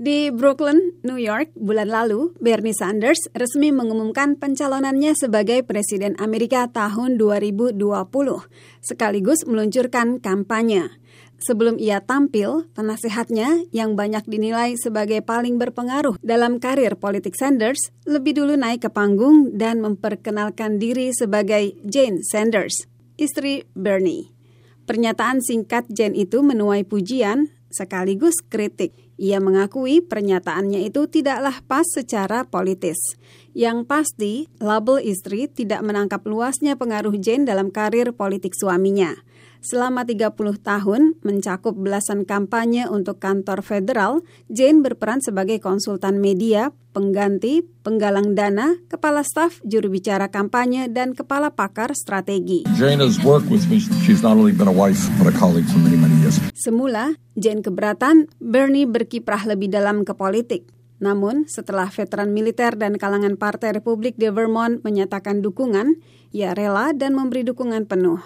[0.00, 7.20] Di Brooklyn, New York, bulan lalu, Bernie Sanders resmi mengumumkan pencalonannya sebagai Presiden Amerika tahun
[7.20, 7.76] 2020,
[8.80, 10.88] sekaligus meluncurkan kampanye.
[11.44, 18.40] Sebelum ia tampil, penasehatnya yang banyak dinilai sebagai paling berpengaruh dalam karir politik Sanders lebih
[18.40, 22.88] dulu naik ke panggung dan memperkenalkan diri sebagai Jane Sanders,
[23.20, 24.32] istri Bernie.
[24.88, 29.09] Pernyataan singkat Jane itu menuai pujian sekaligus kritik.
[29.20, 32.96] Ia mengakui pernyataannya itu tidaklah pas secara politis.
[33.50, 39.18] Yang pasti, label istri tidak menangkap luasnya pengaruh Jane dalam karir politik suaminya.
[39.60, 40.32] Selama 30
[40.64, 48.80] tahun, mencakup belasan kampanye untuk kantor federal, Jane berperan sebagai konsultan media, pengganti, penggalang dana,
[48.88, 52.64] kepala staf, juru bicara kampanye, dan kepala pakar strategi.
[52.80, 53.84] Jane has worked with me.
[54.00, 56.40] She's not only been a wife, but a colleague for many, many years.
[56.56, 60.79] Semula, Jane keberatan Bernie berkiprah lebih dalam ke politik.
[61.00, 65.96] Namun, setelah veteran militer dan kalangan Partai Republik di Vermont menyatakan dukungan,
[66.30, 68.20] ia rela dan memberi dukungan penuh.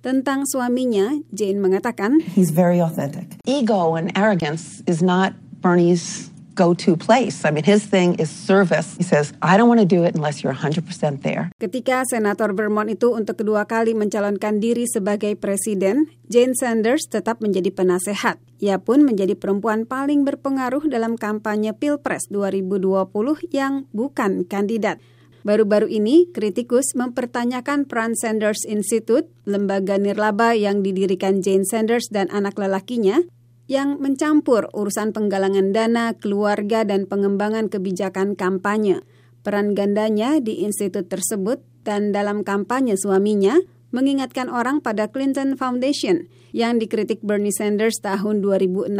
[0.00, 3.36] Tentang suaminya, Jane mengatakan, He's very authentic.
[3.44, 6.29] Ego and arrogance is not Bernie's
[6.60, 7.48] go-to place.
[7.48, 9.00] I mean, his thing is service.
[9.00, 10.84] He says, I don't want to do it unless you're 100%
[11.24, 11.48] there.
[11.56, 17.72] Ketika Senator Vermont itu untuk kedua kali mencalonkan diri sebagai presiden, Jane Sanders tetap menjadi
[17.72, 18.36] penasehat.
[18.60, 23.08] Ia pun menjadi perempuan paling berpengaruh dalam kampanye Pilpres 2020
[23.56, 25.00] yang bukan kandidat.
[25.40, 32.60] Baru-baru ini, kritikus mempertanyakan peran Sanders Institute, lembaga nirlaba yang didirikan Jane Sanders dan anak
[32.60, 33.24] lelakinya,
[33.70, 39.06] yang mencampur urusan penggalangan dana, keluarga, dan pengembangan kebijakan kampanye.
[39.46, 43.62] Peran gandanya di institut tersebut dan dalam kampanye suaminya
[43.94, 48.90] mengingatkan orang pada Clinton Foundation yang dikritik Bernie Sanders tahun 2016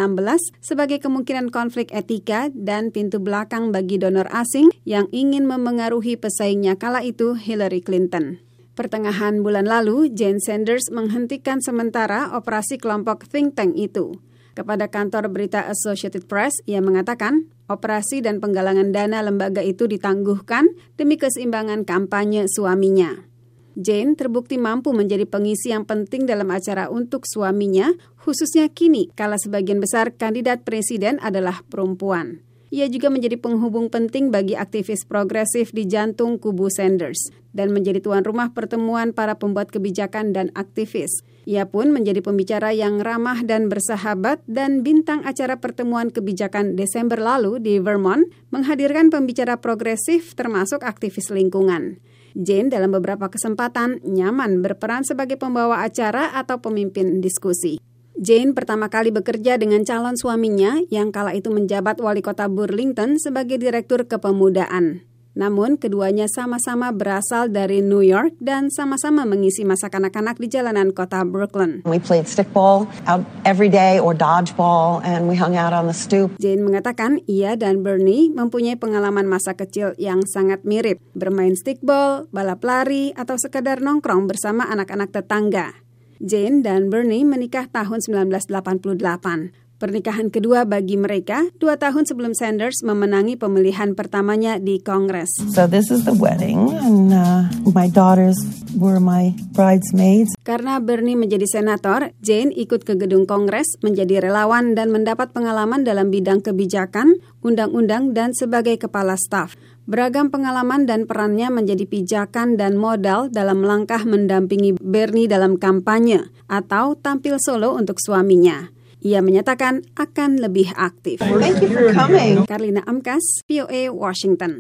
[0.62, 7.02] sebagai kemungkinan konflik etika dan pintu belakang bagi donor asing yang ingin memengaruhi pesaingnya kala
[7.02, 8.38] itu Hillary Clinton.
[8.78, 14.14] Pertengahan bulan lalu, Jane Sanders menghentikan sementara operasi kelompok think tank itu.
[14.60, 20.68] Kepada kantor berita Associated Press, ia mengatakan operasi dan penggalangan dana lembaga itu ditangguhkan
[21.00, 23.24] demi keseimbangan kampanye suaminya.
[23.72, 29.80] Jane terbukti mampu menjadi pengisi yang penting dalam acara untuk suaminya, khususnya kini kala sebagian
[29.80, 32.44] besar kandidat presiden adalah perempuan.
[32.70, 38.22] Ia juga menjadi penghubung penting bagi aktivis progresif di jantung kubu Sanders dan menjadi tuan
[38.22, 41.10] rumah pertemuan para pembuat kebijakan dan aktivis.
[41.50, 47.58] Ia pun menjadi pembicara yang ramah dan bersahabat dan bintang acara pertemuan kebijakan Desember lalu
[47.58, 48.22] di Vermont
[48.54, 51.98] menghadirkan pembicara progresif termasuk aktivis lingkungan.
[52.38, 57.82] Jane dalam beberapa kesempatan nyaman berperan sebagai pembawa acara atau pemimpin diskusi.
[58.20, 63.56] Jane pertama kali bekerja dengan calon suaminya yang kala itu menjabat wali kota Burlington sebagai
[63.56, 65.08] direktur kepemudaan.
[65.32, 71.24] Namun, keduanya sama-sama berasal dari New York dan sama-sama mengisi masa kanak-kanak di jalanan kota
[71.24, 71.80] Brooklyn.
[71.88, 76.36] We played stickball out every day or dodgeball and we hung out on the stoop.
[76.36, 82.60] Jane mengatakan ia dan Bernie mempunyai pengalaman masa kecil yang sangat mirip, bermain stickball, balap
[82.60, 85.79] lari, atau sekadar nongkrong bersama anak-anak tetangga.
[86.20, 89.56] Jane dan Bernie menikah tahun 1988.
[89.80, 95.32] Pernikahan kedua bagi mereka dua tahun sebelum Sanders memenangi pemilihan pertamanya di Kongres.
[95.56, 98.36] So this is the wedding and uh, my daughters
[98.76, 100.36] were my bridesmaids.
[100.44, 106.12] Karena Bernie menjadi senator, Jane ikut ke gedung Kongres menjadi relawan dan mendapat pengalaman dalam
[106.12, 109.56] bidang kebijakan, undang-undang, dan sebagai kepala staf.
[109.88, 117.00] Beragam pengalaman dan perannya menjadi pijakan dan modal dalam langkah mendampingi Bernie dalam kampanye atau
[117.00, 118.76] tampil solo untuk suaminya.
[119.00, 121.24] Ia menyatakan akan lebih aktif.
[121.24, 122.44] Thank you for coming.
[122.44, 124.58] Karlina Amkas, VOA Washington.